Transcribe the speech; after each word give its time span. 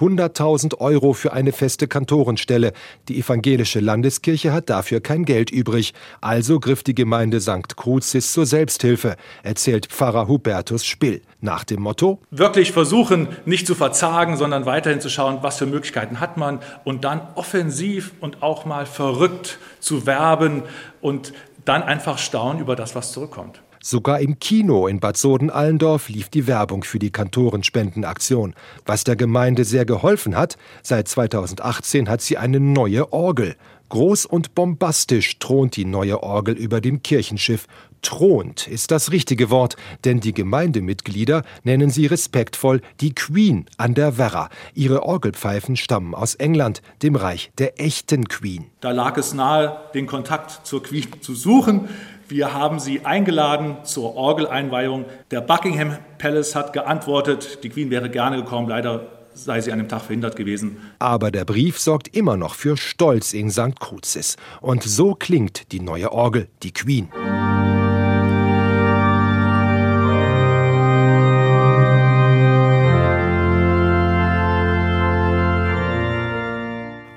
100.000 0.00 0.78
Euro 0.78 1.12
für 1.12 1.32
eine 1.32 1.52
feste 1.52 1.86
Kantorenstelle. 1.86 2.72
Die 3.08 3.20
evangelische 3.20 3.80
Landeskirche 3.80 4.52
hat 4.52 4.70
dafür 4.70 5.00
kein 5.00 5.24
Geld 5.24 5.50
übrig. 5.50 5.92
Also 6.20 6.58
griff 6.58 6.82
die 6.82 6.94
Gemeinde 6.94 7.40
St. 7.40 7.76
Kruzis 7.76 8.32
zur 8.32 8.46
Selbsthilfe, 8.46 9.16
erzählt 9.42 9.86
Pfarrer 9.86 10.26
Hubertus 10.26 10.84
Spill. 10.84 11.22
Nach 11.40 11.64
dem 11.64 11.82
Motto: 11.82 12.20
Wirklich 12.30 12.72
versuchen, 12.72 13.28
nicht 13.44 13.66
zu 13.66 13.74
verzagen, 13.74 14.36
sondern 14.36 14.66
weiterhin 14.66 15.00
zu 15.00 15.08
schauen, 15.08 15.38
was 15.42 15.58
für 15.58 15.66
Möglichkeiten 15.66 16.20
hat 16.20 16.36
man 16.36 16.60
und 16.84 17.04
dann 17.04 17.20
offensiv 17.34 18.12
und 18.20 18.42
auch 18.42 18.64
mal 18.64 18.86
verrückt 18.86 19.58
zu 19.80 20.06
werben 20.06 20.62
und 21.00 21.32
dann 21.64 21.82
einfach 21.82 22.18
staunen 22.18 22.60
über 22.60 22.76
das, 22.76 22.94
was 22.94 23.12
zurückkommt. 23.12 23.60
Sogar 23.82 24.20
im 24.20 24.38
Kino 24.38 24.86
in 24.86 25.00
Bad 25.00 25.16
Soden-Allendorf 25.16 26.10
lief 26.10 26.28
die 26.28 26.46
Werbung 26.46 26.84
für 26.84 26.98
die 26.98 27.10
Kantorenspendenaktion. 27.10 28.54
Was 28.84 29.04
der 29.04 29.16
Gemeinde 29.16 29.64
sehr 29.64 29.86
geholfen 29.86 30.36
hat, 30.36 30.58
seit 30.82 31.08
2018 31.08 32.10
hat 32.10 32.20
sie 32.20 32.36
eine 32.36 32.60
neue 32.60 33.10
Orgel. 33.14 33.56
Groß 33.90 34.24
und 34.24 34.54
bombastisch 34.54 35.38
thront 35.40 35.76
die 35.76 35.84
neue 35.84 36.22
Orgel 36.22 36.56
über 36.56 36.80
dem 36.80 37.02
Kirchenschiff. 37.02 37.66
Thront 38.02 38.68
ist 38.68 38.92
das 38.92 39.10
richtige 39.10 39.50
Wort, 39.50 39.76
denn 40.04 40.20
die 40.20 40.32
Gemeindemitglieder 40.32 41.42
nennen 41.64 41.90
sie 41.90 42.06
respektvoll 42.06 42.82
die 43.00 43.14
Queen 43.14 43.66
an 43.78 43.94
der 43.94 44.16
Werra. 44.16 44.48
Ihre 44.74 45.02
Orgelpfeifen 45.02 45.76
stammen 45.76 46.14
aus 46.14 46.36
England, 46.36 46.82
dem 47.02 47.16
Reich 47.16 47.50
der 47.58 47.80
echten 47.80 48.28
Queen. 48.28 48.66
Da 48.80 48.92
lag 48.92 49.18
es 49.18 49.34
nahe, 49.34 49.80
den 49.92 50.06
Kontakt 50.06 50.66
zur 50.66 50.84
Queen 50.84 51.08
zu 51.20 51.34
suchen. 51.34 51.88
Wir 52.28 52.54
haben 52.54 52.78
sie 52.78 53.04
eingeladen 53.04 53.78
zur 53.82 54.14
Orgeleinweihung. 54.14 55.04
Der 55.32 55.40
Buckingham 55.40 55.98
Palace 56.18 56.54
hat 56.54 56.72
geantwortet, 56.72 57.64
die 57.64 57.70
Queen 57.70 57.90
wäre 57.90 58.08
gerne 58.08 58.36
gekommen, 58.36 58.68
leider 58.68 59.19
sei 59.44 59.60
sie 59.60 59.72
an 59.72 59.78
dem 59.78 59.88
Tag 59.88 60.02
verhindert 60.02 60.36
gewesen. 60.36 60.76
Aber 60.98 61.30
der 61.30 61.44
Brief 61.44 61.78
sorgt 61.78 62.14
immer 62.14 62.36
noch 62.36 62.54
für 62.54 62.76
Stolz 62.76 63.32
in 63.32 63.50
St. 63.50 63.78
Kruzis. 63.78 64.36
Und 64.60 64.82
so 64.82 65.14
klingt 65.14 65.72
die 65.72 65.80
neue 65.80 66.12
Orgel, 66.12 66.48
die 66.62 66.72
Queen. 66.72 67.08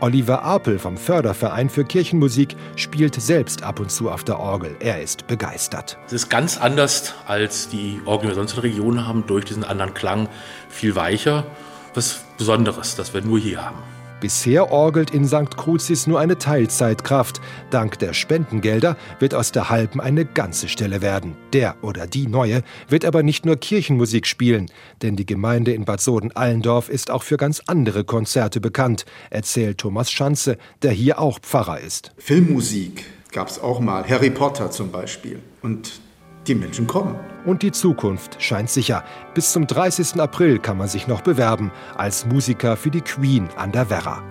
Oliver 0.04 0.44
Apel 0.44 0.80
vom 0.80 0.98
Förderverein 0.98 1.70
für 1.70 1.86
Kirchenmusik 1.86 2.58
spielt 2.76 3.16
selbst 3.16 3.64
ab 3.64 3.80
und 3.80 3.90
zu 3.90 4.12
auf 4.12 4.26
der 4.26 4.38
Orgel. 4.38 4.76
Er 4.82 5.02
ist 5.02 5.28
begeistert. 5.28 5.98
Es 6.08 6.12
ist 6.12 6.30
ganz 6.30 6.58
anders 6.58 7.14
als 7.26 7.70
die 7.70 8.02
Orgeln, 8.04 8.32
die 8.32 8.36
wir 8.36 8.36
sonst 8.36 8.52
in 8.52 8.62
der 8.62 8.64
Region 8.70 9.08
haben, 9.08 9.26
durch 9.28 9.46
diesen 9.46 9.64
anderen 9.64 9.94
Klang 9.94 10.28
viel 10.68 10.98
weicher. 10.98 11.46
Was 11.94 12.24
Besonderes, 12.38 12.96
das 12.96 13.14
wir 13.14 13.22
nur 13.22 13.40
hier 13.40 13.64
haben. 13.64 13.78
Bisher 14.24 14.72
orgelt 14.72 15.12
in 15.12 15.28
St. 15.28 15.58
Kruzis 15.58 16.08
nur 16.08 16.18
eine 16.18 16.38
Teilzeitkraft. 16.38 17.42
Dank 17.72 18.00
der 18.00 18.14
Spendengelder 18.14 18.96
wird 19.20 19.36
aus 19.36 19.52
der 19.52 19.70
halben 19.70 20.00
eine 20.00 20.24
ganze 20.24 20.70
Stelle 20.70 21.02
werden. 21.02 21.36
Der 21.52 21.76
oder 21.82 22.08
die 22.08 22.28
neue 22.28 22.64
wird 22.88 23.04
aber 23.04 23.22
nicht 23.22 23.46
nur 23.46 23.58
Kirchenmusik 23.58 24.26
spielen, 24.26 24.72
denn 25.02 25.18
die 25.18 25.26
Gemeinde 25.26 25.74
in 25.74 25.84
Bad 25.84 26.00
Soden-Allendorf 26.00 26.88
ist 26.88 27.12
auch 27.12 27.24
für 27.24 27.36
ganz 27.36 27.64
andere 27.68 28.06
Konzerte 28.06 28.62
bekannt, 28.62 29.04
erzählt 29.30 29.80
Thomas 29.80 30.10
Schanze, 30.10 30.58
der 30.84 30.92
hier 30.92 31.20
auch 31.20 31.40
Pfarrer 31.40 31.82
ist. 31.82 32.12
Filmmusik 32.18 33.04
gab 33.34 33.50
es 33.50 33.60
auch 33.60 33.82
mal, 33.82 34.08
Harry 34.08 34.30
Potter 34.30 34.72
zum 34.72 34.90
Beispiel. 34.90 35.40
Und 35.62 36.00
die 36.48 36.56
Menschen 36.56 36.88
kommen. 36.88 37.16
Und 37.46 37.62
die 37.62 37.72
Zukunft 37.72 38.42
scheint 38.42 38.70
sicher. 38.70 39.04
Bis 39.34 39.52
zum 39.52 39.68
30. 39.68 40.20
April 40.20 40.60
kann 40.60 40.78
man 40.78 40.88
sich 40.88 41.08
noch 41.08 41.22
bewerben 41.22 41.72
als 41.96 42.26
Musiker 42.26 42.78
für 42.78 42.90
die 42.90 43.02
Queen 43.02 43.50
an 43.56 43.72
der 43.72 43.90
Werra. 43.90 44.24